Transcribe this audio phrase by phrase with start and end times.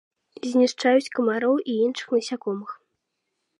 [0.53, 2.75] Знішчаюць камароў і іншых насякомых.